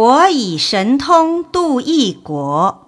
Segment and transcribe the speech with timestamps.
[0.00, 2.86] 佛以神通度一国。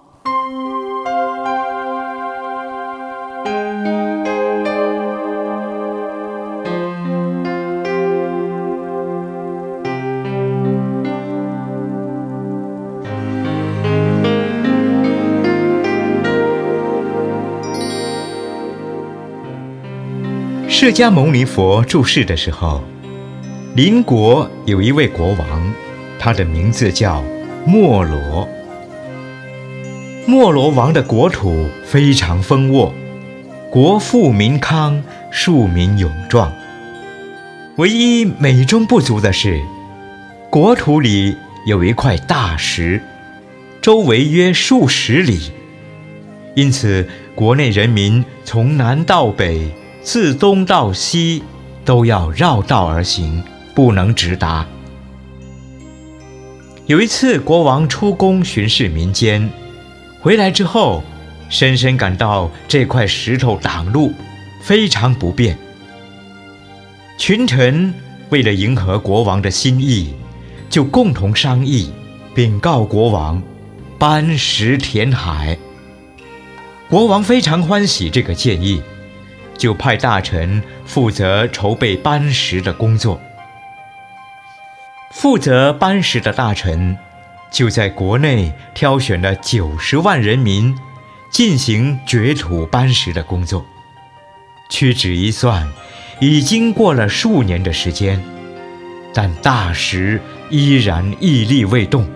[20.69, 22.81] 释迦牟尼佛住世的时候，
[23.75, 25.73] 邻国有一位国王，
[26.23, 27.23] 他的名字叫
[27.65, 28.47] 莫罗。
[30.27, 32.93] 莫罗王的国土非常丰沃，
[33.71, 36.53] 国富民康，庶民勇壮。
[37.77, 39.59] 唯一美中不足的是，
[40.51, 41.35] 国土里
[41.65, 43.01] 有一块大石，
[43.81, 45.51] 周围约数十里，
[46.53, 49.71] 因此国内人民从南到北。
[50.03, 51.43] 自东到西，
[51.85, 53.43] 都要绕道而行，
[53.75, 54.67] 不能直达。
[56.91, 59.49] 有一次，国王出宫巡视民间，
[60.19, 61.01] 回来之后，
[61.47, 64.11] 深深感到这块石头挡路，
[64.61, 65.57] 非常不便。
[67.17, 67.93] 群臣
[68.27, 70.13] 为了迎合国王的心意，
[70.69, 71.93] 就共同商议，
[72.35, 73.41] 禀告国王，
[73.97, 75.57] 搬石填海。
[76.89, 78.83] 国王非常欢喜这个建议。
[79.57, 83.21] 就派大臣负责筹备搬石的工作。
[85.11, 86.97] 负责搬石的大臣
[87.51, 90.75] 就在国内挑选了九十万人民，
[91.29, 93.65] 进行掘土搬石的工作。
[94.69, 95.69] 屈指一算，
[96.19, 98.23] 已经过了数年的时间，
[99.13, 102.07] 但大石依然屹立未动。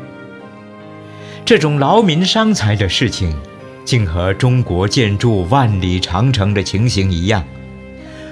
[1.44, 3.36] 这种劳民伤财的事情。
[3.86, 7.46] 竟和中国建筑万里长城的情形一样，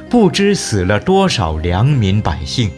[0.09, 2.71] 不知死了多少良民百姓，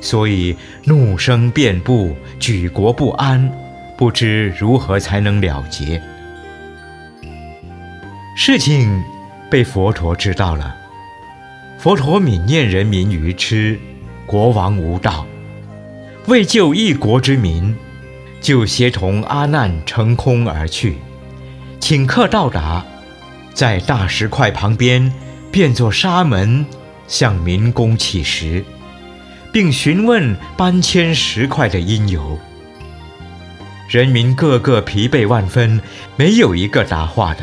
[0.00, 3.52] 所以怒声遍布，举国不安，
[3.96, 6.00] 不知如何才能了结。
[8.36, 9.02] 事情
[9.50, 10.74] 被佛陀知道了，
[11.78, 13.78] 佛陀悯念人民愚痴，
[14.24, 15.26] 国王无道，
[16.26, 17.76] 为救一国之民，
[18.40, 20.96] 就协同阿难乘空而去。
[21.80, 22.84] 顷刻到达，
[23.52, 25.12] 在大石块旁边
[25.50, 26.64] 变作沙门，
[27.06, 28.64] 向民工乞食，
[29.52, 32.38] 并询问搬迁石块的因由。
[33.88, 35.80] 人民个个疲惫万分，
[36.16, 37.40] 没有一个答话的。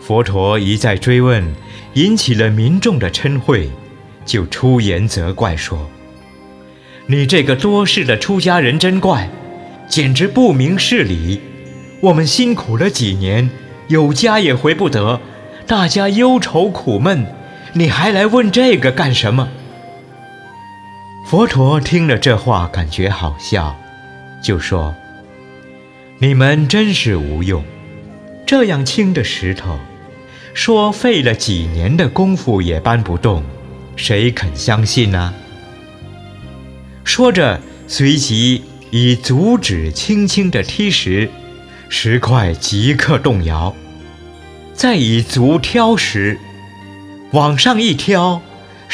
[0.00, 1.54] 佛陀一再追问，
[1.94, 3.70] 引起了民众的嗔恚，
[4.26, 5.90] 就出言责怪说
[7.06, 9.30] ：“你这个多事的出家人真怪，
[9.88, 11.40] 简直不明事理。”
[12.02, 13.48] 我们辛苦了几年，
[13.86, 15.20] 有家也回不得，
[15.66, 17.24] 大家忧愁苦闷，
[17.74, 19.48] 你还来问这个干什么？
[21.24, 23.74] 佛陀听了这话，感觉好笑，
[24.42, 24.94] 就说
[26.18, 27.64] ：“你们真是无用，
[28.44, 29.78] 这样轻的石头，
[30.52, 33.42] 说费了几年的功夫也搬不动，
[33.96, 35.32] 谁肯相信呢？”
[37.04, 41.30] 说着，随即以足趾轻轻地踢石。
[41.88, 43.74] 石块即刻动摇，
[44.72, 46.38] 再以足挑石，
[47.32, 48.40] 往上一挑，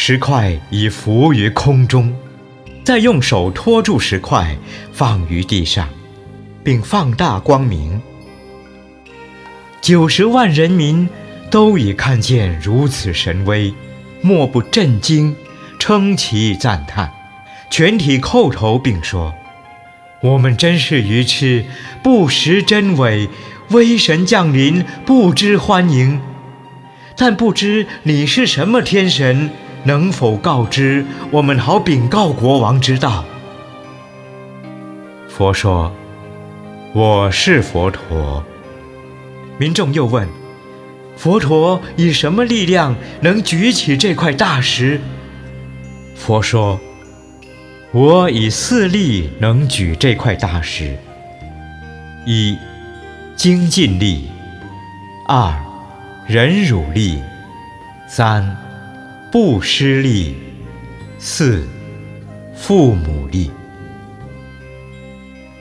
[0.01, 2.15] 石块已浮于空中。
[2.85, 4.57] 再用手托住石块，
[4.93, 5.89] 放于地上，
[6.63, 8.01] 并放大光明。
[9.83, 11.09] 九十万人民
[11.51, 13.75] 都已看见如此神威，
[14.23, 15.35] 莫不震惊，
[15.81, 17.13] 称奇赞叹，
[17.69, 19.35] 全体叩头并说。
[20.23, 21.65] 我们真是愚痴，
[22.05, 23.29] 不识真伪，
[23.71, 26.21] 威神降临，不知欢迎。
[27.17, 29.51] 但不知你是什么天神，
[29.85, 33.25] 能否告知我们，好禀告国王知道？
[35.29, 35.93] 佛说
[36.95, 38.45] ：“我是佛陀。”
[39.59, 40.29] 民众又问
[41.17, 45.01] ：“佛陀以什么力量能举起这块大石？”
[46.15, 46.79] 佛说。
[47.91, 50.95] 我以四力能举这块大石：
[52.27, 52.55] 一、
[53.35, 54.29] 精进力；
[55.27, 55.51] 二、
[56.27, 57.23] 忍辱力；
[58.07, 58.55] 三、
[59.31, 60.35] 不失力；
[61.19, 61.67] 四、
[62.57, 63.51] 父母力。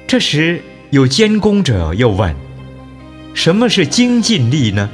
[0.07, 2.35] 这时，有监工者又问
[3.35, 4.89] ：“什么是精进力呢？”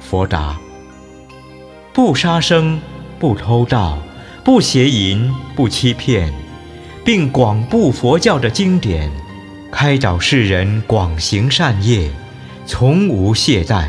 [0.00, 0.58] 佛答
[1.92, 2.80] ：“不杀生，
[3.18, 3.98] 不偷盗。”
[4.44, 6.32] 不邪淫，不欺骗，
[7.04, 9.10] 并广布佛教的经典，
[9.70, 12.10] 开导世人广行善业，
[12.64, 13.88] 从无懈怠，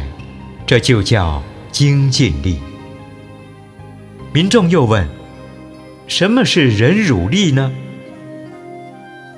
[0.68, 1.42] 这就叫
[1.72, 2.60] 精进力。
[4.31, 5.07] 民众又问：
[6.05, 7.71] 什么是忍辱力呢？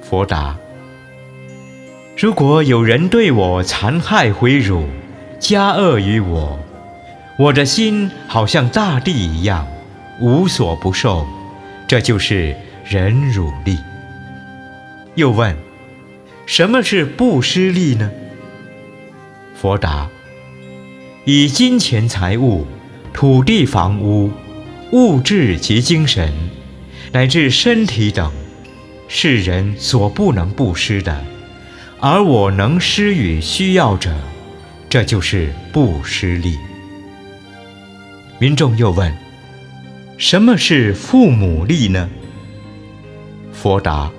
[0.01, 0.57] 佛答：
[2.17, 4.83] 如果有人对我残害毁辱，
[5.39, 6.59] 加恶于我，
[7.39, 9.65] 我的心好像大地一样，
[10.19, 11.25] 无所不受。
[11.87, 12.53] 这就是
[12.83, 13.77] 忍辱力。
[15.15, 15.55] 又问：
[16.45, 18.11] 什么是布施力呢？
[19.55, 20.09] 佛答：
[21.23, 22.67] 以金钱财物、
[23.13, 24.29] 土地房屋、
[24.91, 26.33] 物质及精神，
[27.13, 28.29] 乃至身体等，
[29.07, 31.23] 是人所不能布施的，
[31.99, 34.13] 而我能施与需要者。
[34.89, 36.57] 这就是布施力。
[38.39, 39.15] 民众又问
[40.19, 42.09] ：“什么是父母力呢？”
[43.53, 44.11] 佛答：“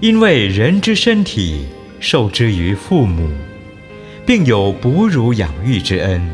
[0.00, 1.66] 因为人之身体
[2.00, 3.30] 受之于父母，
[4.26, 6.28] 并有哺乳养育之恩，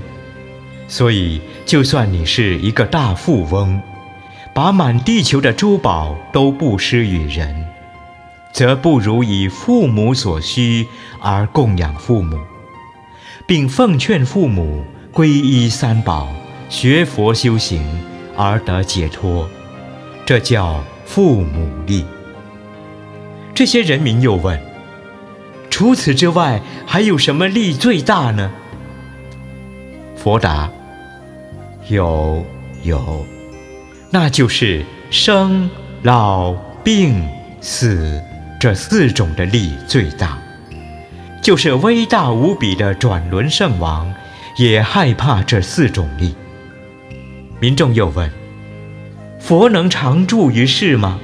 [0.89, 3.81] 所以就算你是一个大富翁，
[4.53, 7.67] 把满地球的珠宝都布施与人，
[8.53, 10.87] 则不如以父母所需
[11.21, 12.39] 而供养父母。”
[13.47, 14.83] 并奉劝父母
[15.13, 16.35] 皈依三宝、
[16.71, 17.83] 学佛修行
[18.35, 19.47] 而得解脱，
[20.25, 22.07] 这叫父母力。
[23.55, 24.59] 这些人民又问：
[25.69, 28.51] 除此之外，还有什么力最大呢？
[30.17, 30.71] 佛答：
[31.89, 32.45] 有
[32.83, 33.27] 有，
[34.11, 35.69] 那就是生、
[36.03, 36.53] 老、
[36.83, 37.29] 病、
[37.61, 38.23] 死
[38.59, 40.39] 这四种的力最大。
[41.43, 44.11] 就是威大无比的转轮圣王，
[44.57, 46.35] 也害怕这四种力。
[47.61, 48.31] 民众又问
[49.39, 51.21] ：“佛能常住于世吗？”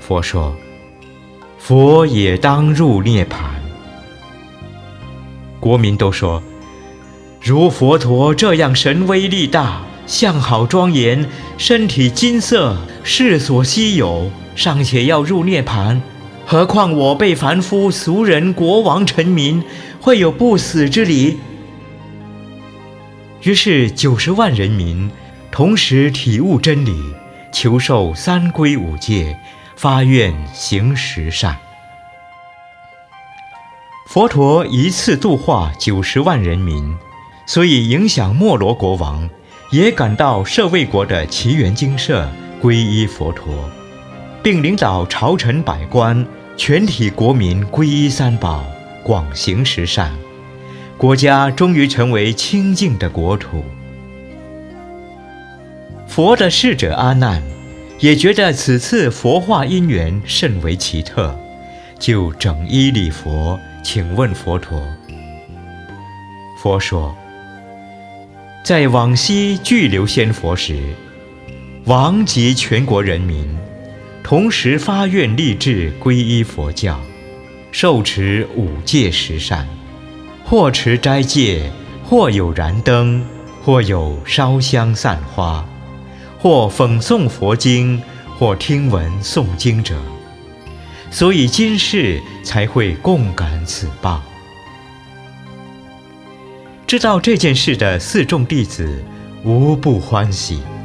[0.00, 0.56] 佛说
[1.60, 3.54] ：“佛也当入涅盘。”
[5.60, 6.42] 国民都说
[7.46, 16.02] ：“如佛陀这样神威力大，相好庄严，身体金色，世所稀有，尚且要入涅盘。”
[16.44, 19.62] 何况我辈凡夫俗人、国王、臣民，
[20.00, 21.38] 会有不死之理？
[23.42, 25.08] 于是九十万人民
[25.52, 27.00] 同时体悟真理，
[27.52, 29.38] 求受三皈五戒，
[29.76, 31.56] 发愿行十善。
[34.08, 36.96] 佛陀一次度化九十万人民，
[37.46, 39.28] 所以影响莫罗国王，
[39.70, 42.28] 也赶到舍卫国的奇缘精舍
[42.60, 43.70] 皈依佛陀。
[44.42, 46.24] 并领导朝臣百官、
[46.56, 48.64] 全体国民皈依三宝，
[49.02, 50.12] 广行十善，
[50.96, 53.64] 国家终于成为清净的国土。
[56.06, 57.42] 佛的侍者阿难
[57.98, 61.36] 也觉得此次佛化因缘甚为奇特，
[61.98, 64.80] 就整衣礼佛，请问佛陀。
[66.62, 67.12] 佛说：
[68.66, 70.76] 在往昔巨流仙佛时，
[71.84, 73.46] 王及全国人民。
[74.24, 77.00] 同时发愿立志皈依佛教，
[77.70, 79.68] 受持五戒十善，
[80.44, 81.70] 或持斋戒，
[82.02, 83.24] 或有燃灯，
[83.62, 85.64] 或有烧香散花，
[86.36, 88.02] 或讽诵佛经，
[88.36, 89.94] 或听闻诵经者，
[91.12, 94.20] 所以今世才会共感此报。
[96.86, 99.02] 知道这件事的四众弟子
[99.42, 100.75] 无不欢喜。